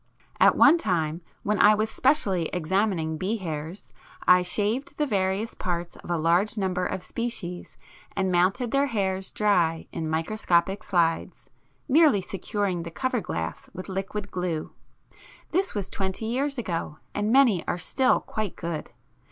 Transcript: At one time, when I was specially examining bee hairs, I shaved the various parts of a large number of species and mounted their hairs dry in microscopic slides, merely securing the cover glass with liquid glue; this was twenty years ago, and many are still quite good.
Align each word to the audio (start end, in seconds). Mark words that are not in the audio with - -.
At 0.39 0.55
one 0.57 0.79
time, 0.79 1.21
when 1.43 1.59
I 1.59 1.75
was 1.75 1.91
specially 1.91 2.49
examining 2.51 3.19
bee 3.19 3.37
hairs, 3.37 3.93
I 4.25 4.41
shaved 4.41 4.97
the 4.97 5.05
various 5.05 5.53
parts 5.53 5.95
of 5.95 6.09
a 6.09 6.17
large 6.17 6.57
number 6.57 6.83
of 6.87 7.03
species 7.03 7.77
and 8.15 8.31
mounted 8.31 8.71
their 8.71 8.87
hairs 8.87 9.29
dry 9.29 9.85
in 9.91 10.09
microscopic 10.09 10.81
slides, 10.81 11.51
merely 11.87 12.19
securing 12.21 12.81
the 12.81 12.89
cover 12.89 13.21
glass 13.21 13.69
with 13.75 13.89
liquid 13.89 14.31
glue; 14.31 14.73
this 15.51 15.75
was 15.75 15.87
twenty 15.87 16.25
years 16.25 16.57
ago, 16.57 16.97
and 17.13 17.29
many 17.31 17.63
are 17.67 17.77
still 17.77 18.21
quite 18.21 18.55
good. 18.55 18.89